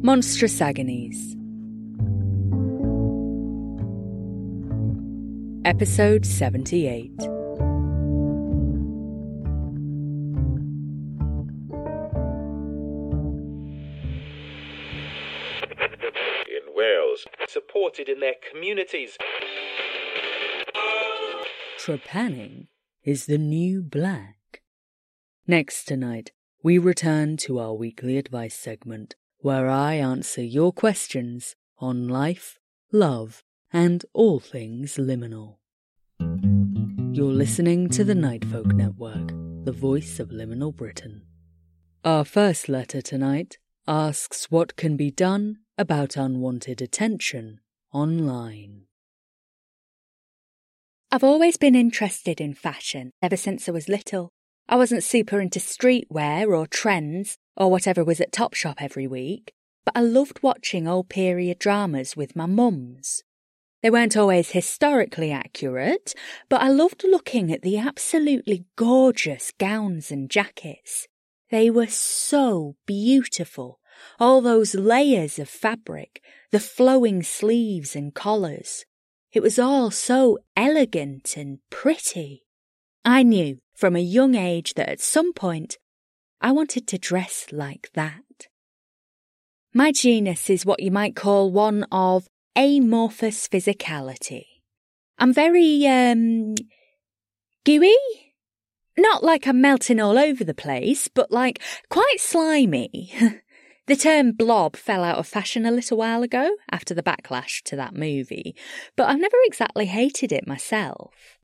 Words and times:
Monstrous 0.00 0.60
Agonies. 0.60 1.34
Episode 5.64 6.24
78. 6.24 7.10
in 7.18 7.26
Wales, 16.76 17.26
supported 17.48 18.08
in 18.08 18.20
their 18.20 18.36
communities. 18.52 19.16
Trepanning 21.76 22.68
is 23.02 23.26
the 23.26 23.36
new 23.36 23.82
black. 23.82 24.62
Next 25.48 25.88
tonight, 25.88 26.30
we 26.62 26.78
return 26.78 27.36
to 27.38 27.58
our 27.58 27.74
weekly 27.74 28.16
advice 28.16 28.54
segment 28.54 29.16
where 29.40 29.68
I 29.68 29.94
answer 29.94 30.42
your 30.42 30.72
questions 30.72 31.54
on 31.78 32.08
life, 32.08 32.58
love, 32.92 33.44
and 33.72 34.04
all 34.12 34.40
things 34.40 34.96
liminal. 34.96 35.58
You're 36.20 37.32
listening 37.32 37.88
to 37.90 38.02
the 38.02 38.14
Nightfolk 38.14 38.74
Network, 38.74 39.28
the 39.64 39.72
voice 39.72 40.18
of 40.18 40.30
liminal 40.30 40.74
Britain. 40.74 41.22
Our 42.04 42.24
first 42.24 42.68
letter 42.68 43.00
tonight 43.00 43.58
asks 43.86 44.50
what 44.50 44.76
can 44.76 44.96
be 44.96 45.10
done 45.10 45.58
about 45.76 46.16
unwanted 46.16 46.82
attention 46.82 47.60
online. 47.92 48.86
I've 51.12 51.24
always 51.24 51.56
been 51.56 51.76
interested 51.76 52.40
in 52.40 52.54
fashion 52.54 53.12
ever 53.22 53.36
since 53.36 53.68
I 53.68 53.72
was 53.72 53.88
little. 53.88 54.30
I 54.68 54.76
wasn't 54.76 55.04
super 55.04 55.40
into 55.40 55.60
streetwear 55.60 56.54
or 56.54 56.66
trends 56.66 57.38
or 57.58 57.70
whatever 57.70 58.04
was 58.04 58.20
at 58.20 58.32
Topshop 58.32 58.76
every 58.78 59.06
week, 59.06 59.52
but 59.84 59.96
I 59.96 60.00
loved 60.00 60.42
watching 60.42 60.88
old 60.88 61.08
period 61.08 61.58
dramas 61.58 62.16
with 62.16 62.36
my 62.36 62.46
mums. 62.46 63.24
They 63.82 63.90
weren't 63.90 64.16
always 64.16 64.50
historically 64.50 65.30
accurate, 65.30 66.14
but 66.48 66.62
I 66.62 66.68
loved 66.68 67.04
looking 67.04 67.52
at 67.52 67.62
the 67.62 67.78
absolutely 67.78 68.64
gorgeous 68.76 69.52
gowns 69.58 70.10
and 70.10 70.30
jackets. 70.30 71.06
They 71.50 71.70
were 71.70 71.86
so 71.86 72.76
beautiful. 72.86 73.80
All 74.20 74.40
those 74.40 74.74
layers 74.74 75.38
of 75.38 75.48
fabric, 75.48 76.22
the 76.50 76.60
flowing 76.60 77.22
sleeves 77.22 77.96
and 77.96 78.14
collars. 78.14 78.84
It 79.32 79.42
was 79.42 79.58
all 79.58 79.90
so 79.90 80.38
elegant 80.56 81.36
and 81.36 81.58
pretty. 81.70 82.44
I 83.04 83.22
knew 83.22 83.58
from 83.74 83.96
a 83.96 84.00
young 84.00 84.34
age 84.34 84.74
that 84.74 84.88
at 84.88 85.00
some 85.00 85.32
point 85.32 85.78
I 86.40 86.52
wanted 86.52 86.86
to 86.88 86.98
dress 86.98 87.46
like 87.50 87.90
that. 87.94 88.46
My 89.74 89.92
genus 89.92 90.48
is 90.48 90.64
what 90.64 90.82
you 90.82 90.90
might 90.90 91.16
call 91.16 91.50
one 91.50 91.84
of 91.90 92.28
amorphous 92.56 93.48
physicality. 93.48 94.44
I'm 95.18 95.32
very, 95.32 95.86
um, 95.86 96.54
gooey? 97.64 97.96
Not 98.96 99.22
like 99.22 99.46
I'm 99.46 99.60
melting 99.60 100.00
all 100.00 100.18
over 100.18 100.42
the 100.42 100.54
place, 100.54 101.08
but 101.08 101.30
like 101.30 101.60
quite 101.88 102.18
slimy. 102.18 103.12
the 103.86 103.96
term 103.96 104.32
blob 104.32 104.76
fell 104.76 105.04
out 105.04 105.18
of 105.18 105.26
fashion 105.26 105.66
a 105.66 105.70
little 105.70 105.98
while 105.98 106.22
ago 106.22 106.50
after 106.70 106.94
the 106.94 107.02
backlash 107.02 107.62
to 107.64 107.76
that 107.76 107.94
movie, 107.94 108.56
but 108.96 109.08
I've 109.08 109.20
never 109.20 109.36
exactly 109.44 109.86
hated 109.86 110.32
it 110.32 110.46
myself. 110.46 111.37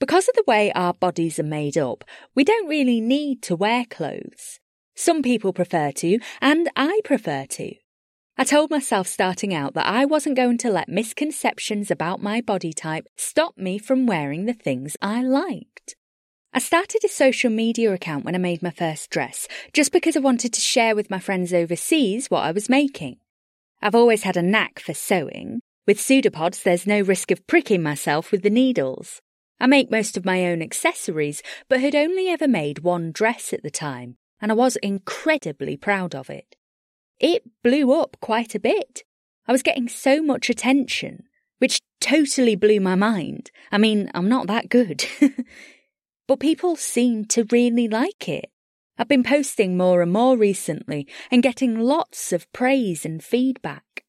Because 0.00 0.28
of 0.28 0.34
the 0.34 0.44
way 0.46 0.72
our 0.72 0.94
bodies 0.94 1.38
are 1.38 1.44
made 1.44 1.76
up, 1.76 2.04
we 2.34 2.42
don't 2.42 2.68
really 2.68 3.02
need 3.02 3.42
to 3.42 3.54
wear 3.54 3.84
clothes. 3.84 4.58
Some 4.96 5.22
people 5.22 5.52
prefer 5.52 5.92
to, 5.92 6.18
and 6.40 6.70
I 6.74 7.00
prefer 7.04 7.44
to. 7.44 7.74
I 8.38 8.44
told 8.44 8.70
myself 8.70 9.06
starting 9.06 9.52
out 9.52 9.74
that 9.74 9.86
I 9.86 10.06
wasn't 10.06 10.36
going 10.36 10.56
to 10.58 10.70
let 10.70 10.88
misconceptions 10.88 11.90
about 11.90 12.22
my 12.22 12.40
body 12.40 12.72
type 12.72 13.06
stop 13.18 13.58
me 13.58 13.76
from 13.76 14.06
wearing 14.06 14.46
the 14.46 14.54
things 14.54 14.96
I 15.02 15.22
liked. 15.22 15.96
I 16.54 16.60
started 16.60 17.04
a 17.04 17.08
social 17.08 17.50
media 17.50 17.92
account 17.92 18.24
when 18.24 18.34
I 18.34 18.38
made 18.38 18.62
my 18.62 18.70
first 18.70 19.10
dress, 19.10 19.46
just 19.74 19.92
because 19.92 20.16
I 20.16 20.20
wanted 20.20 20.54
to 20.54 20.60
share 20.62 20.96
with 20.96 21.10
my 21.10 21.18
friends 21.18 21.52
overseas 21.52 22.28
what 22.28 22.44
I 22.44 22.52
was 22.52 22.70
making. 22.70 23.18
I've 23.82 23.94
always 23.94 24.22
had 24.22 24.38
a 24.38 24.42
knack 24.42 24.80
for 24.80 24.94
sewing. 24.94 25.60
With 25.86 26.00
pseudopods, 26.00 26.62
there's 26.62 26.86
no 26.86 27.02
risk 27.02 27.30
of 27.30 27.46
pricking 27.46 27.82
myself 27.82 28.32
with 28.32 28.42
the 28.42 28.50
needles. 28.50 29.20
I 29.60 29.66
make 29.66 29.90
most 29.90 30.16
of 30.16 30.24
my 30.24 30.46
own 30.46 30.62
accessories, 30.62 31.42
but 31.68 31.80
had 31.80 31.94
only 31.94 32.28
ever 32.28 32.48
made 32.48 32.78
one 32.78 33.12
dress 33.12 33.52
at 33.52 33.62
the 33.62 33.70
time, 33.70 34.16
and 34.40 34.50
I 34.50 34.54
was 34.54 34.76
incredibly 34.76 35.76
proud 35.76 36.14
of 36.14 36.30
it. 36.30 36.56
It 37.18 37.42
blew 37.62 37.92
up 37.92 38.16
quite 38.20 38.54
a 38.54 38.60
bit. 38.60 39.04
I 39.46 39.52
was 39.52 39.62
getting 39.62 39.88
so 39.88 40.22
much 40.22 40.48
attention, 40.48 41.24
which 41.58 41.80
totally 42.00 42.56
blew 42.56 42.80
my 42.80 42.94
mind. 42.94 43.50
I 43.70 43.76
mean, 43.76 44.10
I'm 44.14 44.28
not 44.28 44.46
that 44.46 44.70
good. 44.70 45.04
but 46.26 46.40
people 46.40 46.76
seemed 46.76 47.28
to 47.30 47.46
really 47.50 47.86
like 47.86 48.28
it. 48.28 48.50
I've 48.96 49.08
been 49.08 49.24
posting 49.24 49.76
more 49.76 50.02
and 50.02 50.12
more 50.12 50.36
recently 50.36 51.06
and 51.30 51.42
getting 51.42 51.78
lots 51.78 52.32
of 52.32 52.50
praise 52.52 53.04
and 53.04 53.22
feedback. 53.22 54.04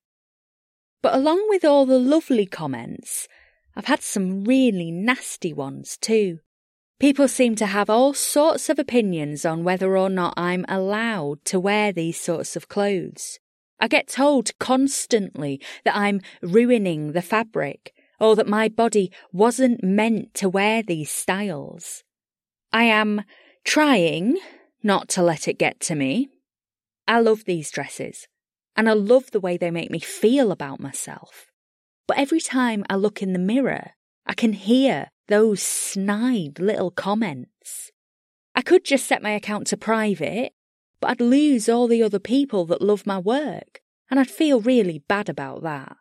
But 1.01 1.15
along 1.15 1.45
with 1.49 1.65
all 1.65 1.85
the 1.85 1.99
lovely 1.99 2.45
comments, 2.45 3.27
I've 3.75 3.85
had 3.85 4.01
some 4.01 4.43
really 4.43 4.91
nasty 4.91 5.53
ones 5.53 5.97
too. 5.97 6.39
People 6.99 7.27
seem 7.27 7.55
to 7.55 7.65
have 7.65 7.89
all 7.89 8.13
sorts 8.13 8.69
of 8.69 8.77
opinions 8.77 9.43
on 9.45 9.63
whether 9.63 9.97
or 9.97 10.09
not 10.09 10.35
I'm 10.37 10.65
allowed 10.67 11.43
to 11.45 11.59
wear 11.59 11.91
these 11.91 12.19
sorts 12.19 12.55
of 12.55 12.67
clothes. 12.67 13.39
I 13.79 13.87
get 13.87 14.07
told 14.07 14.57
constantly 14.59 15.59
that 15.83 15.95
I'm 15.95 16.21
ruining 16.43 17.13
the 17.13 17.23
fabric 17.23 17.93
or 18.19 18.35
that 18.35 18.47
my 18.47 18.69
body 18.69 19.11
wasn't 19.33 19.83
meant 19.83 20.35
to 20.35 20.47
wear 20.47 20.83
these 20.83 21.09
styles. 21.09 22.03
I 22.71 22.83
am 22.83 23.23
trying 23.63 24.37
not 24.83 25.09
to 25.09 25.23
let 25.23 25.47
it 25.47 25.57
get 25.57 25.79
to 25.81 25.95
me. 25.95 26.29
I 27.07 27.19
love 27.19 27.45
these 27.45 27.71
dresses 27.71 28.27
and 28.75 28.87
I 28.87 28.93
love 28.93 29.31
the 29.31 29.39
way 29.39 29.57
they 29.57 29.71
make 29.71 29.89
me 29.89 29.99
feel 29.99 30.51
about 30.51 30.79
myself. 30.79 31.50
But 32.11 32.19
every 32.19 32.41
time 32.41 32.83
I 32.89 32.97
look 32.97 33.21
in 33.21 33.31
the 33.31 33.39
mirror, 33.39 33.91
I 34.25 34.33
can 34.33 34.51
hear 34.51 35.11
those 35.29 35.63
snide 35.63 36.59
little 36.59 36.91
comments. 36.91 37.89
I 38.53 38.61
could 38.61 38.83
just 38.83 39.05
set 39.05 39.23
my 39.23 39.29
account 39.29 39.67
to 39.67 39.77
private, 39.77 40.51
but 40.99 41.11
I'd 41.11 41.21
lose 41.21 41.69
all 41.69 41.87
the 41.87 42.03
other 42.03 42.19
people 42.19 42.65
that 42.65 42.81
love 42.81 43.07
my 43.07 43.17
work, 43.17 43.79
and 44.09 44.19
I'd 44.19 44.29
feel 44.29 44.59
really 44.59 44.99
bad 45.07 45.29
about 45.29 45.63
that. 45.63 45.95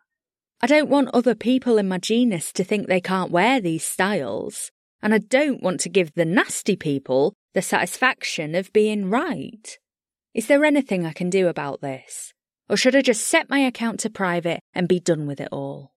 I 0.59 0.67
don't 0.67 0.89
want 0.89 1.11
other 1.13 1.33
people 1.33 1.77
in 1.77 1.87
my 1.87 1.97
genus 1.97 2.51
to 2.53 2.63
think 2.65 2.87
they 2.87 2.99
can't 2.99 3.31
wear 3.31 3.61
these 3.61 3.85
styles, 3.85 4.69
and 5.01 5.13
I 5.13 5.19
don't 5.19 5.63
want 5.63 5.79
to 5.79 5.89
give 5.89 6.13
the 6.13 6.25
nasty 6.25 6.75
people 6.75 7.35
the 7.53 7.61
satisfaction 7.61 8.53
of 8.53 8.73
being 8.73 9.09
right. 9.09 9.79
Is 10.33 10.47
there 10.47 10.65
anything 10.65 11.05
I 11.05 11.13
can 11.13 11.29
do 11.29 11.47
about 11.47 11.79
this? 11.79 12.33
Or 12.67 12.75
should 12.75 12.97
I 12.97 13.01
just 13.01 13.25
set 13.25 13.49
my 13.49 13.59
account 13.59 14.01
to 14.01 14.09
private 14.09 14.59
and 14.73 14.89
be 14.89 14.99
done 14.99 15.25
with 15.25 15.39
it 15.39 15.49
all? 15.53 15.90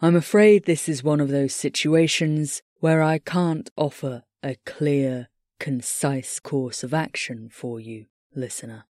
I'm 0.00 0.14
afraid 0.14 0.64
this 0.64 0.88
is 0.88 1.02
one 1.02 1.20
of 1.20 1.28
those 1.28 1.52
situations 1.52 2.62
where 2.78 3.02
I 3.02 3.18
can't 3.18 3.68
offer 3.76 4.22
a 4.44 4.54
clear, 4.64 5.26
concise 5.58 6.38
course 6.38 6.84
of 6.84 6.94
action 6.94 7.48
for 7.50 7.80
you, 7.80 8.06
listener. 8.32 8.84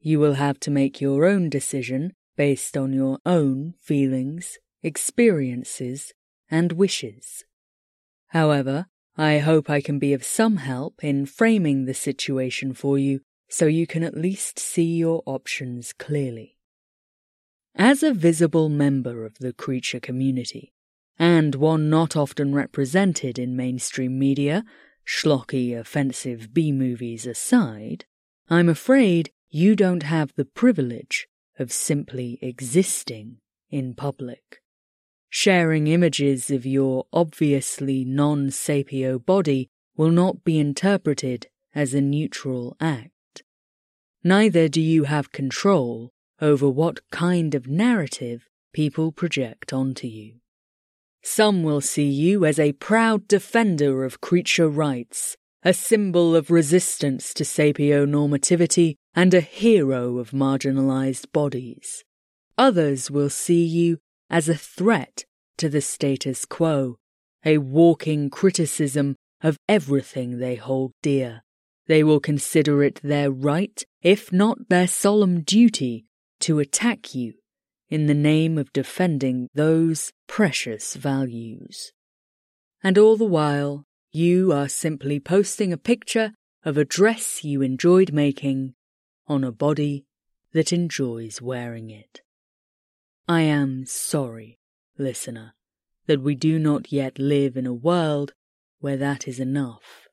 You 0.00 0.18
will 0.18 0.34
have 0.34 0.58
to 0.60 0.70
make 0.72 1.00
your 1.00 1.26
own 1.26 1.48
decision 1.48 2.12
based 2.36 2.76
on 2.76 2.92
your 2.92 3.20
own 3.24 3.74
feelings, 3.80 4.58
experiences, 4.82 6.12
and 6.50 6.72
wishes. 6.72 7.44
However, 8.28 8.86
I 9.16 9.38
hope 9.38 9.70
I 9.70 9.80
can 9.80 10.00
be 10.00 10.12
of 10.12 10.24
some 10.24 10.56
help 10.56 11.04
in 11.04 11.26
framing 11.26 11.84
the 11.84 11.94
situation 11.94 12.74
for 12.74 12.98
you 12.98 13.20
so 13.48 13.66
you 13.66 13.86
can 13.86 14.02
at 14.02 14.16
least 14.16 14.58
see 14.58 14.96
your 14.96 15.22
options 15.24 15.92
clearly. 15.92 16.55
As 17.78 18.02
a 18.02 18.14
visible 18.14 18.70
member 18.70 19.26
of 19.26 19.36
the 19.36 19.52
creature 19.52 20.00
community, 20.00 20.72
and 21.18 21.54
one 21.54 21.90
not 21.90 22.16
often 22.16 22.54
represented 22.54 23.38
in 23.38 23.54
mainstream 23.54 24.18
media, 24.18 24.64
schlocky, 25.06 25.78
offensive 25.78 26.54
B 26.54 26.72
movies 26.72 27.26
aside, 27.26 28.06
I'm 28.48 28.70
afraid 28.70 29.30
you 29.50 29.76
don't 29.76 30.04
have 30.04 30.32
the 30.36 30.46
privilege 30.46 31.28
of 31.58 31.70
simply 31.70 32.38
existing 32.40 33.40
in 33.68 33.94
public. 33.94 34.62
Sharing 35.28 35.86
images 35.86 36.50
of 36.50 36.64
your 36.64 37.04
obviously 37.12 38.06
non 38.06 38.48
sapio 38.48 39.22
body 39.22 39.68
will 39.98 40.10
not 40.10 40.44
be 40.44 40.58
interpreted 40.58 41.48
as 41.74 41.92
a 41.92 42.00
neutral 42.00 42.74
act. 42.80 43.42
Neither 44.24 44.66
do 44.66 44.80
you 44.80 45.04
have 45.04 45.30
control 45.30 46.14
over 46.40 46.68
what 46.68 47.00
kind 47.10 47.54
of 47.54 47.66
narrative 47.66 48.48
people 48.72 49.12
project 49.12 49.72
onto 49.72 50.06
you. 50.06 50.34
Some 51.22 51.62
will 51.62 51.80
see 51.80 52.08
you 52.08 52.44
as 52.44 52.58
a 52.58 52.72
proud 52.72 53.26
defender 53.26 54.04
of 54.04 54.20
creature 54.20 54.68
rights, 54.68 55.36
a 55.64 55.72
symbol 55.72 56.36
of 56.36 56.50
resistance 56.50 57.34
to 57.34 57.42
sapio 57.42 58.06
normativity 58.06 58.94
and 59.14 59.34
a 59.34 59.40
hero 59.40 60.18
of 60.18 60.30
marginalized 60.30 61.32
bodies. 61.32 62.04
Others 62.56 63.10
will 63.10 63.30
see 63.30 63.64
you 63.64 63.98
as 64.30 64.48
a 64.48 64.54
threat 64.54 65.24
to 65.58 65.68
the 65.68 65.80
status 65.80 66.44
quo, 66.44 66.96
a 67.44 67.58
walking 67.58 68.30
criticism 68.30 69.16
of 69.42 69.58
everything 69.68 70.38
they 70.38 70.54
hold 70.54 70.92
dear. 71.02 71.42
They 71.86 72.02
will 72.02 72.20
consider 72.20 72.82
it 72.82 73.00
their 73.02 73.30
right, 73.30 73.82
if 74.02 74.32
not 74.32 74.68
their 74.68 74.86
solemn 74.86 75.42
duty, 75.42 76.05
to 76.46 76.60
attack 76.60 77.12
you 77.12 77.34
in 77.88 78.06
the 78.06 78.14
name 78.14 78.56
of 78.56 78.72
defending 78.72 79.48
those 79.52 80.12
precious 80.28 80.94
values. 80.94 81.90
And 82.84 82.96
all 82.96 83.16
the 83.16 83.24
while, 83.24 83.84
you 84.12 84.52
are 84.52 84.68
simply 84.68 85.18
posting 85.18 85.72
a 85.72 85.76
picture 85.76 86.34
of 86.64 86.78
a 86.78 86.84
dress 86.84 87.42
you 87.42 87.62
enjoyed 87.62 88.12
making 88.12 88.74
on 89.26 89.42
a 89.42 89.50
body 89.50 90.04
that 90.52 90.72
enjoys 90.72 91.42
wearing 91.42 91.90
it. 91.90 92.20
I 93.26 93.40
am 93.40 93.84
sorry, 93.84 94.60
listener, 94.96 95.54
that 96.06 96.22
we 96.22 96.36
do 96.36 96.60
not 96.60 96.92
yet 96.92 97.18
live 97.18 97.56
in 97.56 97.66
a 97.66 97.74
world 97.74 98.34
where 98.78 98.96
that 98.96 99.26
is 99.26 99.40
enough. 99.40 100.06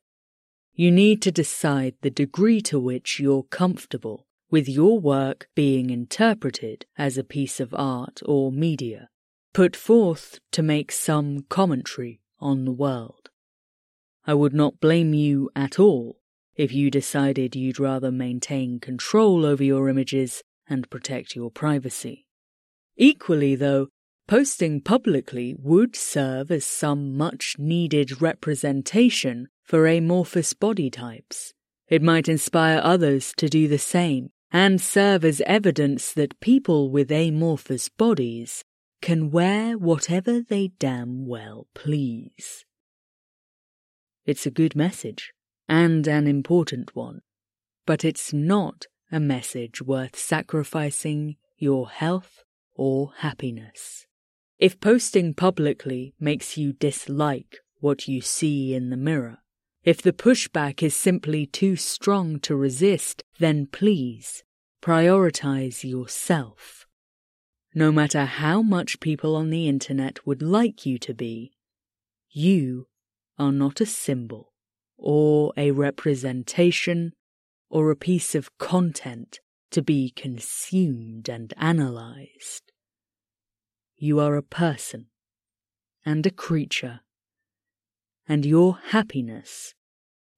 You 0.73 0.89
need 0.89 1.21
to 1.21 1.31
decide 1.31 1.93
the 2.01 2.09
degree 2.09 2.59
to 2.61 2.79
which 2.79 3.19
you're 3.19 3.43
comfortable 3.43 4.25
with 4.53 4.69
your 4.69 4.99
work 4.99 5.47
being 5.55 5.89
interpreted 5.89 6.85
as 6.95 7.17
a 7.17 7.23
piece 7.23 7.59
of 7.59 7.73
art 7.73 8.21
or 8.23 8.51
media, 8.51 9.09
put 9.51 9.75
forth 9.75 10.39
to 10.51 10.61
make 10.61 10.91
some 10.91 11.43
commentary 11.49 12.21
on 12.39 12.63
the 12.63 12.71
world. 12.71 13.31
I 14.27 14.35
would 14.35 14.53
not 14.53 14.79
blame 14.79 15.15
you 15.15 15.49
at 15.55 15.79
all 15.79 16.19
if 16.55 16.71
you 16.71 16.91
decided 16.91 17.55
you'd 17.55 17.79
rather 17.79 18.11
maintain 18.11 18.79
control 18.79 19.43
over 19.43 19.63
your 19.63 19.89
images 19.89 20.43
and 20.69 20.87
protect 20.87 21.35
your 21.35 21.49
privacy. 21.49 22.27
Equally, 22.95 23.55
though, 23.55 23.87
posting 24.27 24.81
publicly 24.81 25.55
would 25.57 25.95
serve 25.95 26.51
as 26.51 26.63
some 26.63 27.17
much 27.17 27.55
needed 27.57 28.21
representation 28.21 29.47
for 29.63 29.87
amorphous 29.87 30.53
body 30.53 30.91
types. 30.91 31.53
It 31.87 32.03
might 32.03 32.29
inspire 32.29 32.79
others 32.83 33.33
to 33.37 33.49
do 33.49 33.67
the 33.67 33.79
same 33.79 34.29
and 34.53 34.79
serve 34.79 35.25
as 35.25 35.41
evidence 35.41 36.13
that 36.13 36.39
people 36.39 36.91
with 36.91 37.11
amorphous 37.11 37.89
bodies 37.89 38.63
can 39.01 39.31
wear 39.31 39.77
whatever 39.77 40.39
they 40.39 40.69
damn 40.79 41.25
well 41.25 41.67
please. 41.73 42.63
It's 44.25 44.45
a 44.45 44.51
good 44.51 44.75
message, 44.75 45.33
and 45.67 46.07
an 46.07 46.27
important 46.27 46.95
one, 46.95 47.21
but 47.85 48.05
it's 48.05 48.31
not 48.31 48.85
a 49.11 49.19
message 49.19 49.81
worth 49.81 50.15
sacrificing 50.15 51.35
your 51.57 51.89
health 51.89 52.43
or 52.75 53.11
happiness. 53.17 54.05
If 54.59 54.79
posting 54.79 55.33
publicly 55.33 56.13
makes 56.19 56.57
you 56.57 56.73
dislike 56.73 57.57
what 57.79 58.07
you 58.07 58.21
see 58.21 58.73
in 58.73 58.91
the 58.91 58.97
mirror, 58.97 59.39
if 59.83 60.01
the 60.01 60.13
pushback 60.13 60.81
is 60.81 60.95
simply 60.95 61.45
too 61.45 61.75
strong 61.75 62.39
to 62.39 62.55
resist, 62.55 63.23
then 63.39 63.65
please 63.65 64.43
prioritize 64.81 65.83
yourself. 65.83 66.85
No 67.75 67.91
matter 67.91 68.25
how 68.25 68.61
much 68.61 68.99
people 68.99 69.35
on 69.35 69.49
the 69.49 69.67
internet 69.67 70.25
would 70.25 70.41
like 70.41 70.85
you 70.85 70.97
to 70.99 71.13
be, 71.13 71.53
you 72.29 72.87
are 73.37 73.51
not 73.51 73.81
a 73.81 73.85
symbol 73.85 74.53
or 74.97 75.53
a 75.57 75.71
representation 75.71 77.13
or 77.69 77.89
a 77.89 77.95
piece 77.95 78.35
of 78.35 78.57
content 78.57 79.39
to 79.71 79.81
be 79.81 80.11
consumed 80.11 81.27
and 81.27 81.53
analyzed. 81.57 82.71
You 83.97 84.19
are 84.19 84.35
a 84.35 84.43
person 84.43 85.07
and 86.05 86.25
a 86.25 86.31
creature, 86.31 87.01
and 88.27 88.45
your 88.45 88.77
happiness 88.89 89.73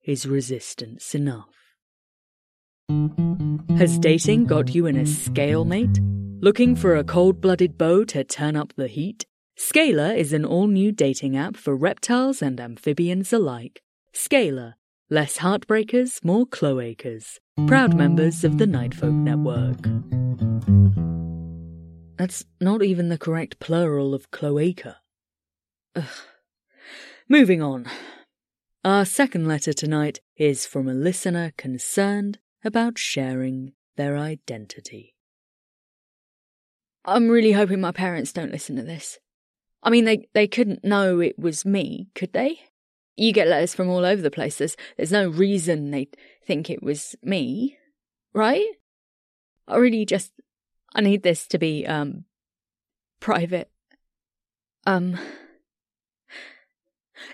is 0.04 0.28
resistance 0.28 1.16
enough. 1.16 1.50
Has 3.78 3.98
dating 4.00 4.46
got 4.46 4.74
you 4.76 4.86
in 4.86 4.96
a 4.96 5.06
scale-mate? 5.06 6.00
Looking 6.42 6.76
for 6.76 6.96
a 6.96 7.04
cold 7.04 7.42
blooded 7.42 7.78
beau 7.78 8.04
to 8.06 8.24
turn 8.24 8.56
up 8.56 8.74
the 8.76 8.88
heat? 8.88 9.26
Scalar 9.58 10.16
is 10.16 10.34
an 10.34 10.46
all 10.46 10.68
new 10.68 10.92
dating 10.92 11.36
app 11.38 11.56
for 11.56 11.76
reptiles 11.76 12.42
and 12.42 12.60
amphibians 12.60 13.34
alike. 13.34 13.82
Scalar, 14.14 14.74
less 15.10 15.38
heartbreakers, 15.38 16.24
more 16.24 16.46
cloacas. 16.46 17.40
Proud 17.68 17.96
members 17.96 18.44
of 18.44 18.58
the 18.58 18.68
Nightfolk 18.68 19.14
Network. 19.14 19.82
That's 22.18 22.46
not 22.62 22.84
even 22.84 23.10
the 23.10 23.18
correct 23.18 23.60
plural 23.60 24.14
of 24.14 24.30
cloaca. 24.32 24.98
Ugh. 25.96 26.04
Moving 27.28 27.60
on. 27.60 27.88
Our 28.84 29.04
second 29.04 29.48
letter 29.48 29.74
tonight 29.74 30.20
is 30.38 30.68
from 30.68 30.88
a 30.88 30.94
listener 30.94 31.54
concerned 31.58 32.38
about 32.64 33.00
sharing 33.00 33.74
their 33.96 34.16
identity. 34.16 35.16
I'm 37.04 37.30
really 37.30 37.54
hoping 37.54 37.82
my 37.82 37.92
parents 37.92 38.32
don't 38.32 38.52
listen 38.52 38.76
to 38.76 38.84
this. 38.84 39.18
I 39.82 39.90
mean, 39.90 40.06
they, 40.06 40.28
they 40.36 40.48
couldn't 40.48 40.84
know 40.84 41.20
it 41.20 41.40
was 41.40 41.66
me, 41.66 42.10
could 42.14 42.34
they? 42.34 42.60
You 43.16 43.34
get 43.34 43.48
letters 43.48 43.74
from 43.74 43.90
all 43.90 44.06
over 44.06 44.22
the 44.22 44.30
place. 44.30 44.60
There's, 44.60 44.78
there's 44.96 45.12
no 45.12 45.28
reason 45.28 45.90
they'd 45.90 46.16
think 46.46 46.70
it 46.70 46.84
was 46.84 47.16
me, 47.24 47.80
right? 48.34 48.68
I 49.68 49.78
really 49.78 50.06
just, 50.06 50.32
I 50.94 51.02
need 51.02 51.24
this 51.24 51.48
to 51.48 51.58
be, 51.58 51.88
um, 51.88 52.26
private. 53.20 53.72
Um, 54.86 55.18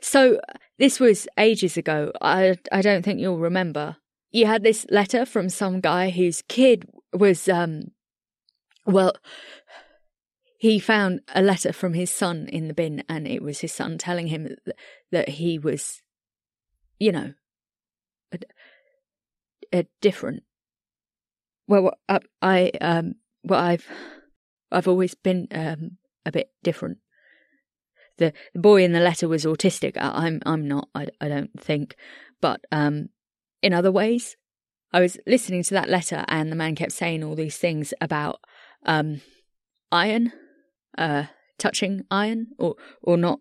so 0.02 0.40
this 0.78 1.00
was 1.00 1.28
ages 1.38 1.78
ago. 1.78 2.12
I, 2.22 2.58
I 2.72 2.82
don't 2.82 3.04
think 3.04 3.20
you'll 3.20 3.40
remember 3.40 3.98
you 4.32 4.46
had 4.46 4.64
this 4.64 4.86
letter 4.90 5.26
from 5.26 5.50
some 5.50 5.82
guy 5.82 6.10
whose 6.10 6.42
kid 6.48 6.90
was 7.14 7.48
um 7.50 7.92
well 8.86 9.14
he 10.58 10.80
found 10.80 11.22
a 11.34 11.42
letter 11.42 11.74
from 11.74 11.94
his 11.94 12.10
son 12.10 12.48
in 12.48 12.68
the 12.68 12.74
bin 12.74 13.04
and 13.10 13.28
it 13.28 13.42
was 13.42 13.60
his 13.60 13.74
son 13.74 13.98
telling 13.98 14.28
him 14.28 14.44
that, 14.66 14.76
that 15.12 15.30
he 15.30 15.60
was 15.60 16.02
you 17.00 17.12
know 17.12 17.34
a, 18.32 18.40
a 19.74 19.88
different 20.00 20.44
well 21.68 21.94
I, 22.08 22.20
I 22.42 22.72
um 22.80 23.16
well 23.44 23.60
I've 23.60 23.88
I've 24.72 24.88
always 24.88 25.14
been 25.16 25.48
um 25.52 25.98
a 26.26 26.32
bit 26.32 26.52
different 26.64 27.00
the, 28.18 28.34
the 28.54 28.60
boy 28.60 28.84
in 28.84 28.92
the 28.92 29.00
letter 29.00 29.28
was 29.28 29.46
autistic 29.46 29.98
I, 29.98 30.26
I'm 30.26 30.42
I'm 30.46 30.68
not 30.68 30.90
I, 30.94 31.08
I 31.20 31.28
don't 31.28 31.60
think 31.60 31.96
but 32.40 32.66
um 32.72 33.10
in 33.62 33.74
other 33.74 33.92
ways. 33.92 34.36
I 34.94 35.00
was 35.00 35.18
listening 35.26 35.64
to 35.64 35.74
that 35.76 35.90
letter 35.90 36.26
and 36.28 36.52
the 36.52 36.56
man 36.56 36.76
kept 36.76 36.92
saying 36.92 37.24
all 37.24 37.36
these 37.36 37.58
things 37.58 37.94
about 38.02 38.40
um, 38.86 39.22
iron, 39.92 40.34
uh, 40.98 41.26
touching 41.58 42.04
iron 42.12 42.48
or 42.58 42.76
or 43.02 43.18
not 43.18 43.40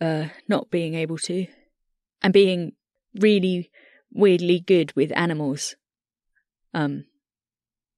uh, 0.00 0.28
not 0.48 0.70
being 0.70 0.94
able 0.94 1.18
to 1.18 1.46
and 2.22 2.32
being 2.32 2.72
really 3.14 3.70
weirdly 4.10 4.58
good 4.60 4.92
with 4.96 5.12
animals. 5.16 5.76
Um 6.74 7.04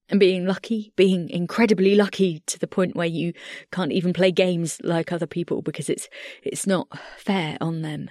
and 0.09 0.21
being 0.21 0.47
lucky, 0.47 0.93
being 0.97 1.31
incredibly 1.31 1.95
lucky 1.95 2.41
to 2.47 2.59
the 2.59 2.67
point 2.67 2.97
where 2.97 3.07
you 3.07 3.33
can't 3.73 3.93
even 3.93 4.13
play 4.13 4.31
games 4.31 4.81
like 4.83 5.13
other 5.13 5.27
people 5.27 5.63
because 5.63 5.89
it's 5.89 6.09
it's 6.43 6.67
not 6.67 6.89
fair 7.17 7.57
on 7.61 7.83
them. 7.83 8.11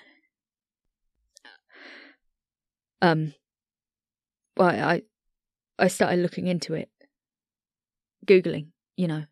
Um, 3.01 3.33
well, 4.55 4.69
I, 4.69 5.01
I 5.77 5.87
started 5.87 6.19
looking 6.19 6.47
into 6.47 6.73
it, 6.73 6.89
googling, 8.25 8.67
you 8.95 9.07
know. 9.07 9.25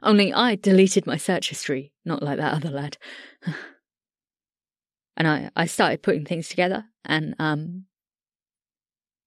Only 0.00 0.32
I 0.32 0.54
deleted 0.54 1.06
my 1.06 1.16
search 1.16 1.48
history, 1.48 1.92
not 2.04 2.22
like 2.22 2.38
that 2.38 2.54
other 2.54 2.70
lad. 2.70 2.96
and 5.16 5.26
I, 5.26 5.50
I 5.56 5.66
started 5.66 6.02
putting 6.02 6.24
things 6.24 6.48
together, 6.48 6.84
and 7.04 7.34
um, 7.40 7.86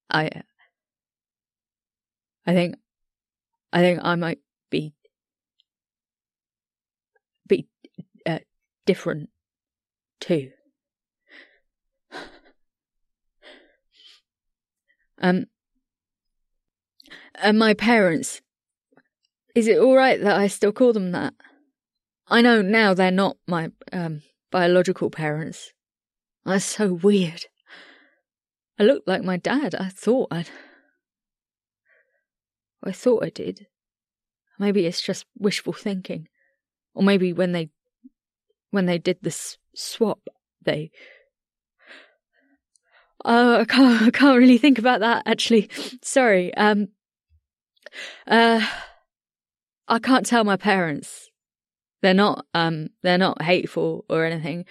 I, 0.09 0.29
I 2.45 2.53
think, 2.53 2.75
I 3.71 3.81
think 3.81 3.99
I 4.03 4.15
might 4.15 4.39
be, 4.69 4.93
be 7.47 7.67
uh, 8.25 8.39
different 8.85 9.29
too. 10.19 10.51
Um, 15.23 15.45
and 17.35 17.59
my 17.59 17.75
parents, 17.75 18.41
is 19.53 19.67
it 19.67 19.77
all 19.77 19.95
right 19.95 20.19
that 20.19 20.39
I 20.39 20.47
still 20.47 20.71
call 20.71 20.93
them 20.93 21.11
that? 21.11 21.35
I 22.27 22.41
know 22.41 22.61
now 22.61 22.93
they're 22.93 23.11
not 23.11 23.37
my 23.47 23.71
um, 23.93 24.23
biological 24.51 25.09
parents. 25.09 25.73
That's 26.45 26.65
so 26.65 26.93
weird. 26.93 27.45
I 28.79 28.83
looked 28.83 29.07
like 29.07 29.23
my 29.23 29.37
dad. 29.37 29.75
I 29.75 29.89
thought 29.89 30.29
I'd. 30.31 30.49
I 32.83 32.91
thought 32.91 33.23
I 33.23 33.29
did. 33.29 33.67
Maybe 34.59 34.85
it's 34.85 35.01
just 35.01 35.25
wishful 35.37 35.73
thinking. 35.73 36.27
Or 36.93 37.03
maybe 37.03 37.33
when 37.33 37.51
they 37.51 37.69
when 38.71 38.85
they 38.85 38.97
did 38.97 39.17
the 39.21 39.35
swap, 39.73 40.27
they 40.63 40.91
Oh, 43.23 43.59
I 43.59 43.65
can't, 43.65 44.01
I 44.01 44.09
can't 44.09 44.37
really 44.37 44.57
think 44.57 44.79
about 44.79 45.01
that 45.01 45.23
actually. 45.25 45.69
Sorry. 46.01 46.53
Um, 46.55 46.89
uh, 48.27 48.65
I 49.87 49.99
can't 49.99 50.25
tell 50.25 50.43
my 50.43 50.57
parents. 50.57 51.29
They're 52.01 52.13
not, 52.13 52.45
um, 52.53 52.89
they're 53.03 53.17
not 53.17 53.43
hateful 53.43 54.05
or 54.09 54.25
anything. 54.25 54.65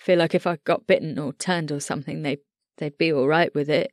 I 0.00 0.02
feel 0.02 0.18
like 0.18 0.34
if 0.34 0.46
I 0.46 0.56
got 0.64 0.86
bitten 0.86 1.18
or 1.18 1.34
turned 1.34 1.70
or 1.70 1.80
something, 1.80 2.22
they, 2.22 2.38
they'd 2.78 2.96
be 2.96 3.12
all 3.12 3.26
right 3.26 3.54
with 3.54 3.68
it. 3.68 3.92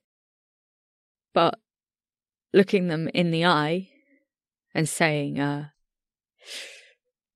But 1.33 1.59
looking 2.53 2.87
them 2.87 3.09
in 3.13 3.31
the 3.31 3.45
eye 3.45 3.89
and 4.73 4.87
saying, 4.87 5.39
uh, 5.39 5.69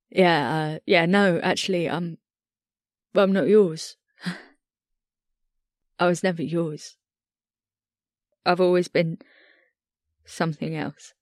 yeah, 0.09 0.55
uh, 0.55 0.79
yeah, 0.85 1.05
no, 1.05 1.39
actually, 1.41 1.89
I'm, 1.89 2.17
I'm 3.15 3.33
not 3.33 3.47
yours. 3.47 3.97
I 5.99 6.05
was 6.05 6.23
never 6.23 6.43
yours. 6.43 6.97
I've 8.45 8.61
always 8.61 8.87
been 8.87 9.17
something 10.25 10.75
else. 10.75 11.13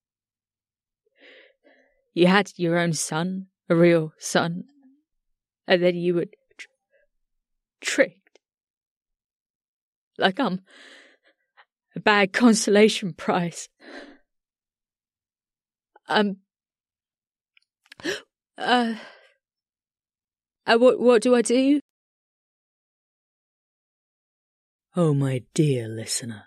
You 2.14 2.28
had 2.28 2.52
your 2.56 2.78
own 2.78 2.94
son, 2.94 3.48
a 3.70 3.76
real 3.76 4.14
son, 4.20 4.66
and 5.68 5.82
then 5.82 5.96
you 5.96 6.16
were 6.16 6.26
tr- 6.58 6.68
tricked. 7.82 8.40
Like 10.18 10.40
I'm 10.40 10.62
a 11.96 12.00
bad 12.00 12.34
consolation 12.34 13.14
prize. 13.14 13.70
Um. 16.08 16.38
Uh. 18.58 18.96
uh 20.68 20.78
what 20.78 21.00
what 21.00 21.22
do 21.22 21.36
I 21.36 21.42
do? 21.42 21.80
Oh, 24.98 25.14
my 25.14 25.44
dear 25.54 25.90
listener, 25.90 26.44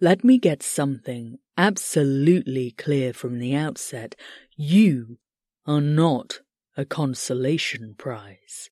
let 0.00 0.24
me 0.24 0.38
get 0.38 0.62
something 0.62 1.38
absolutely 1.56 2.72
clear 2.72 3.12
from 3.12 3.38
the 3.38 3.54
outset. 3.54 4.16
You 4.56 5.18
are 5.66 5.80
not 5.80 6.40
a 6.76 6.84
consolation 6.84 7.94
prize. 7.96 8.70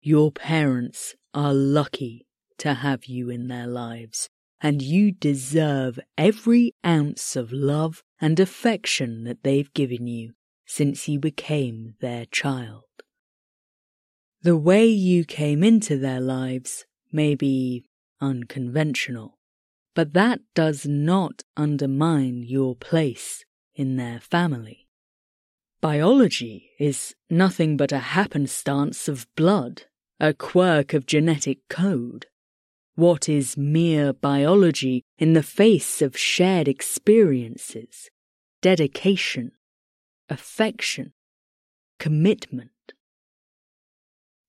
Your 0.00 0.30
parents 0.32 1.14
are 1.34 1.52
lucky 1.52 2.26
to 2.58 2.74
have 2.74 3.04
you 3.06 3.28
in 3.30 3.48
their 3.48 3.66
lives, 3.66 4.30
and 4.60 4.82
you 4.82 5.12
deserve 5.12 6.00
every 6.16 6.74
ounce 6.84 7.36
of 7.36 7.52
love 7.52 8.02
and 8.20 8.40
affection 8.40 9.24
that 9.24 9.42
they've 9.42 9.72
given 9.74 10.06
you 10.06 10.32
since 10.66 11.08
you 11.08 11.18
became 11.18 11.94
their 12.00 12.26
child. 12.26 12.84
The 14.42 14.56
way 14.56 14.86
you 14.86 15.24
came 15.24 15.64
into 15.64 15.98
their 15.98 16.20
lives 16.20 16.84
may 17.10 17.34
be 17.34 17.86
unconventional, 18.20 19.38
but 19.94 20.12
that 20.12 20.40
does 20.54 20.86
not 20.86 21.42
undermine 21.56 22.42
your 22.42 22.76
place 22.76 23.44
in 23.74 23.96
their 23.96 24.20
family. 24.20 24.88
Biology 25.80 26.70
is 26.78 27.14
nothing 27.30 27.76
but 27.76 27.92
a 27.92 27.98
happenstance 27.98 29.08
of 29.08 29.26
blood, 29.36 29.84
a 30.18 30.34
quirk 30.34 30.92
of 30.92 31.06
genetic 31.06 31.58
code. 31.68 32.26
What 32.98 33.28
is 33.28 33.56
mere 33.56 34.12
biology 34.12 35.04
in 35.18 35.32
the 35.32 35.42
face 35.44 36.02
of 36.02 36.18
shared 36.18 36.66
experiences, 36.66 38.10
dedication, 38.60 39.52
affection, 40.28 41.12
commitment? 42.00 42.72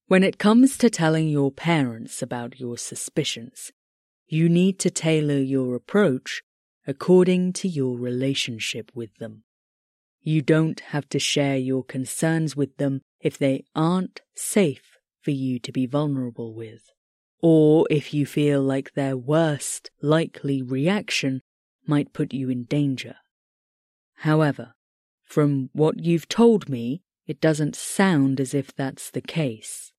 When 0.07 0.23
it 0.23 0.39
comes 0.39 0.79
to 0.79 0.89
telling 0.89 1.29
your 1.29 1.51
parents 1.51 2.23
about 2.23 2.59
your 2.59 2.75
suspicions, 2.79 3.71
you 4.27 4.49
need 4.49 4.79
to 4.79 4.89
tailor 4.89 5.37
your 5.37 5.75
approach 5.75 6.41
according 6.87 7.53
to 7.53 7.67
your 7.67 7.99
relationship 7.99 8.89
with 8.95 9.15
them. 9.19 9.43
You 10.23 10.41
don't 10.41 10.79
have 10.79 11.07
to 11.09 11.19
share 11.19 11.57
your 11.57 11.83
concerns 11.83 12.55
with 12.55 12.77
them 12.77 13.01
if 13.21 13.37
they 13.37 13.65
aren't 13.75 14.21
safe 14.33 14.97
for 15.21 15.29
you 15.29 15.59
to 15.59 15.71
be 15.71 15.85
vulnerable 15.85 16.55
with, 16.55 16.89
or 17.41 17.87
if 17.89 18.13
you 18.13 18.25
feel 18.25 18.61
like 18.61 18.93
their 18.93 19.15
worst 19.15 19.91
likely 20.01 20.61
reaction 20.61 21.41
might 21.85 22.13
put 22.13 22.33
you 22.33 22.49
in 22.49 22.63
danger. 22.65 23.15
However, 24.17 24.73
from 25.23 25.69
what 25.73 26.03
you've 26.03 26.27
told 26.27 26.69
me, 26.69 27.01
it 27.25 27.39
doesn't 27.39 27.75
sound 27.75 28.39
as 28.39 28.53
if 28.53 28.75
that's 28.75 29.09
the 29.11 29.21
case. 29.21 29.93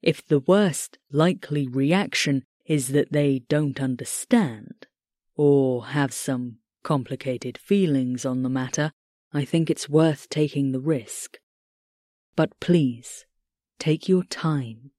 If 0.00 0.24
the 0.26 0.38
worst 0.38 0.98
likely 1.10 1.66
reaction 1.66 2.44
is 2.66 2.88
that 2.88 3.12
they 3.12 3.40
don't 3.48 3.80
understand, 3.80 4.86
or 5.34 5.86
have 5.86 6.12
some 6.12 6.58
complicated 6.82 7.58
feelings 7.58 8.24
on 8.24 8.42
the 8.42 8.48
matter, 8.48 8.92
I 9.32 9.44
think 9.44 9.68
it's 9.68 9.88
worth 9.88 10.28
taking 10.28 10.72
the 10.72 10.80
risk. 10.80 11.38
But 12.36 12.58
please, 12.60 13.26
take 13.78 14.08
your 14.08 14.22
time. 14.22 14.92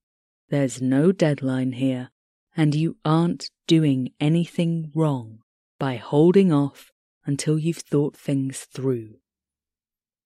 There's 0.50 0.82
no 0.82 1.12
deadline 1.12 1.74
here, 1.74 2.10
and 2.58 2.74
you 2.74 2.98
aren't 3.06 3.52
doing 3.68 4.14
anything 4.20 4.92
wrong 4.96 5.40
by 5.78 5.98
holding 5.98 6.52
off 6.52 6.92
until 7.26 7.60
you've 7.60 7.78
thought 7.78 8.18
things 8.18 8.68
through. 8.74 9.16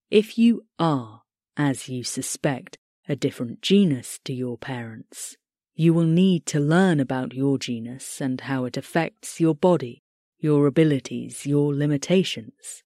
If 0.10 0.38
you 0.38 0.64
are, 0.80 1.24
as 1.58 1.90
you 1.90 2.04
suspect, 2.04 2.78
a 3.08 3.16
different 3.16 3.62
genus 3.62 4.20
to 4.24 4.34
your 4.34 4.58
parents. 4.58 5.36
You 5.76 5.94
will 5.94 6.06
need 6.06 6.46
to 6.48 6.60
learn 6.60 7.00
about 7.00 7.34
your 7.34 7.58
genus 7.58 8.22
and 8.22 8.40
how 8.42 8.66
it 8.66 8.78
affects 8.78 9.40
your 9.40 9.56
body, 9.56 10.04
your 10.40 10.68
abilities, 10.68 11.46
your 11.46 11.76
limitations. 11.76 12.84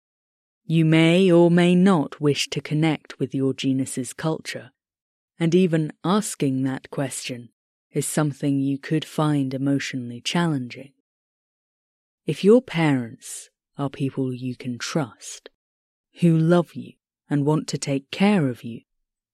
You 0.64 0.84
may 0.84 1.30
or 1.32 1.50
may 1.50 1.74
not 1.74 2.20
wish 2.20 2.48
to 2.50 2.60
connect 2.60 3.18
with 3.18 3.34
your 3.34 3.54
genus's 3.54 4.12
culture, 4.12 4.70
and 5.38 5.54
even 5.54 5.92
asking 6.04 6.62
that 6.62 6.90
question 6.90 7.50
is 7.92 8.06
something 8.06 8.60
you 8.60 8.78
could 8.78 9.04
find 9.04 9.54
emotionally 9.54 10.20
challenging. 10.20 10.92
If 12.26 12.42
your 12.42 12.62
parents 12.62 13.50
are 13.76 13.90
people 13.90 14.32
you 14.32 14.56
can 14.56 14.78
trust, 14.78 15.50
who 16.20 16.36
love 16.36 16.74
you 16.74 16.92
and 17.28 17.44
want 17.44 17.68
to 17.68 17.78
take 17.78 18.10
care 18.10 18.48
of 18.48 18.64
you, 18.64 18.82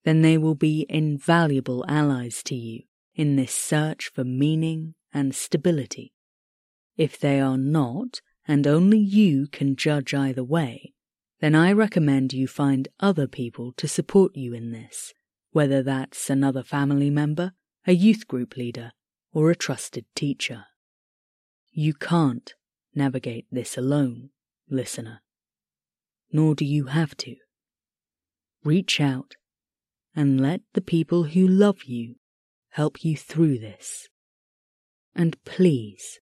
then 0.05 0.23
they 0.23 0.39
will 0.39 0.55
be 0.55 0.87
invaluable 0.89 1.85
allies 1.89 2.43
to 2.45 2.55
you 2.55 2.83
in 3.15 3.37
this 3.37 3.55
search 3.55 4.11
for 4.15 4.25
meaning 4.25 4.95
and 5.13 5.35
stability. 5.35 6.13
If 6.97 7.19
they 7.19 7.41
are 7.41 7.59
not, 7.59 8.21
and 8.49 8.67
only 8.67 8.99
you 8.99 9.47
can 9.47 9.77
judge 9.77 10.15
either 10.15 10.45
way, 10.45 10.95
then 11.41 11.55
I 11.55 11.73
recommend 11.73 12.33
you 12.33 12.47
find 12.49 12.89
other 12.99 13.27
people 13.27 13.73
to 13.77 13.89
support 13.89 14.37
you 14.37 14.55
in 14.55 14.73
this, 14.73 15.13
whether 15.53 15.83
that's 15.83 16.31
another 16.31 16.63
family 16.63 17.11
member, 17.11 17.53
a 17.87 17.93
youth 17.93 18.27
group 18.29 18.57
leader, 18.57 18.93
or 19.33 19.51
a 19.51 19.57
trusted 19.57 20.05
teacher. 20.15 20.67
You 21.71 21.95
can't 21.95 22.55
navigate 22.95 23.47
this 23.51 23.77
alone, 23.77 24.31
listener. 24.69 25.21
Nor 26.33 26.55
do 26.55 26.65
you 26.65 26.87
have 26.87 27.17
to. 27.19 27.37
Reach 28.65 29.01
out 29.01 29.35
and 30.15 30.41
let 30.41 30.61
the 30.75 30.81
people 30.81 31.25
who 31.25 31.47
love 31.47 31.85
you 31.85 32.17
help 32.71 33.05
you 33.05 33.17
through 33.17 33.59
this. 33.59 34.09
And 35.15 35.43
please, 35.45 36.21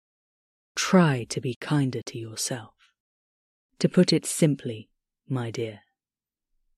try 0.74 1.26
to 1.28 1.40
be 1.40 1.54
kinder 1.54 2.00
to 2.02 2.18
yourself. 2.18 2.74
To 3.78 3.88
put 3.88 4.12
it 4.12 4.26
simply, 4.26 4.88
my 5.28 5.50
dear, 5.50 5.80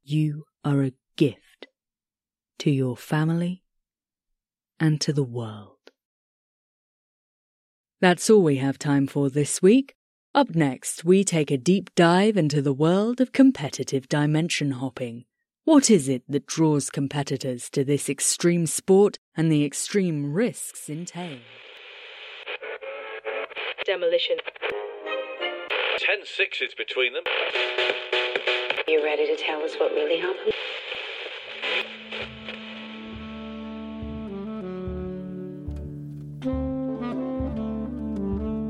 you 0.02 0.44
are 0.64 0.82
a 0.82 0.92
gift 1.16 1.66
to 2.62 2.70
your 2.70 2.96
family 2.96 3.62
and 4.80 5.00
to 5.02 5.12
the 5.12 5.22
world. 5.22 5.78
That's 8.00 8.28
all 8.28 8.42
we 8.42 8.56
have 8.56 8.78
time 8.78 9.06
for 9.06 9.30
this 9.30 9.62
week. 9.62 9.94
Up 10.34 10.54
next, 10.54 11.04
we 11.04 11.22
take 11.22 11.52
a 11.52 11.56
deep 11.56 11.94
dive 11.94 12.36
into 12.36 12.60
the 12.60 12.72
world 12.72 13.20
of 13.20 13.32
competitive 13.32 14.08
dimension 14.08 14.72
hopping 14.72 15.26
what 15.64 15.90
is 15.90 16.08
it 16.08 16.24
that 16.28 16.46
draws 16.46 16.90
competitors 16.90 17.70
to 17.70 17.84
this 17.84 18.08
extreme 18.08 18.66
sport 18.66 19.20
and 19.36 19.50
the 19.50 19.64
extreme 19.64 20.32
risks 20.32 20.88
entailed? 20.88 21.38
Demolition. 23.84 24.38
Ten 25.98 26.18
sixes 26.24 26.74
between 26.76 27.12
them. 27.12 27.22
You 28.88 29.04
ready 29.04 29.24
to 29.28 29.36
tell 29.36 29.62
us 29.62 29.76
what 29.76 29.92
really 29.92 30.18
happened? 30.18 30.52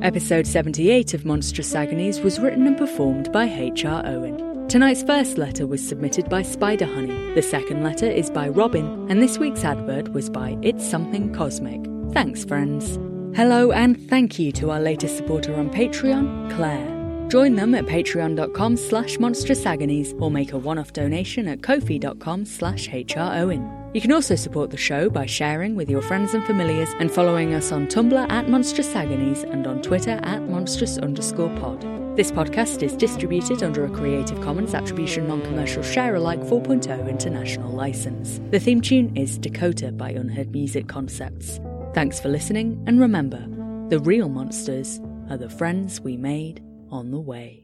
Episode 0.02 0.48
78 0.48 1.14
of 1.14 1.24
Monstrous 1.24 1.76
Agonies 1.76 2.22
was 2.22 2.40
written 2.40 2.66
and 2.66 2.76
performed 2.76 3.30
by 3.30 3.44
H.R. 3.44 4.02
Owen. 4.04 4.66
Tonight's 4.66 5.04
first 5.04 5.38
letter 5.38 5.64
was 5.64 5.86
submitted 5.86 6.28
by 6.28 6.42
Spider 6.42 6.86
Honey. 6.86 7.32
The 7.36 7.42
second 7.42 7.84
letter 7.84 8.10
is 8.10 8.28
by 8.28 8.48
Robin, 8.48 9.08
and 9.08 9.22
this 9.22 9.38
week's 9.38 9.62
advert 9.62 10.08
was 10.08 10.28
by 10.28 10.58
It's 10.60 10.84
Something 10.84 11.32
Cosmic. 11.32 11.80
Thanks, 12.12 12.44
friends. 12.44 12.96
Hello, 13.36 13.70
and 13.70 13.96
thank 14.10 14.40
you 14.40 14.50
to 14.52 14.72
our 14.72 14.80
latest 14.80 15.16
supporter 15.16 15.54
on 15.54 15.70
Patreon, 15.70 16.52
Claire. 16.56 16.91
Join 17.32 17.54
them 17.54 17.74
at 17.74 17.86
patreon.com 17.86 18.76
slash 18.76 19.16
monstrousagonies 19.16 20.20
or 20.20 20.30
make 20.30 20.52
a 20.52 20.58
one-off 20.58 20.92
donation 20.92 21.48
at 21.48 21.62
kofi.com 21.62 22.44
slash 22.44 22.90
hrowen. 22.90 23.94
You 23.94 24.02
can 24.02 24.12
also 24.12 24.34
support 24.34 24.68
the 24.68 24.76
show 24.76 25.08
by 25.08 25.24
sharing 25.24 25.74
with 25.74 25.88
your 25.88 26.02
friends 26.02 26.34
and 26.34 26.44
familiars 26.44 26.90
and 26.98 27.10
following 27.10 27.54
us 27.54 27.72
on 27.72 27.86
Tumblr 27.86 28.30
at 28.30 28.50
Monstrous 28.50 28.94
Agonies 28.94 29.44
and 29.44 29.66
on 29.66 29.80
Twitter 29.80 30.20
at 30.22 30.42
monstrous 30.42 30.98
underscore 30.98 31.48
pod. 31.56 31.80
This 32.18 32.30
podcast 32.30 32.82
is 32.82 32.94
distributed 32.94 33.62
under 33.62 33.86
a 33.86 33.90
Creative 33.90 34.38
Commons 34.42 34.74
Attribution 34.74 35.26
Non-Commercial 35.26 35.82
Share-alike 35.82 36.40
4.0 36.40 37.08
international 37.08 37.72
license. 37.72 38.42
The 38.50 38.60
theme 38.60 38.82
tune 38.82 39.16
is 39.16 39.38
Dakota 39.38 39.90
by 39.90 40.10
Unheard 40.10 40.52
Music 40.52 40.86
Concepts. 40.86 41.60
Thanks 41.94 42.20
for 42.20 42.28
listening, 42.28 42.84
and 42.86 43.00
remember, 43.00 43.42
the 43.88 44.00
real 44.00 44.28
monsters 44.28 45.00
are 45.30 45.38
the 45.38 45.48
friends 45.48 45.98
we 46.02 46.18
made 46.18 46.62
on 46.92 47.10
the 47.10 47.18
way. 47.18 47.61